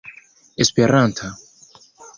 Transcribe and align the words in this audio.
esperanta 0.65 1.27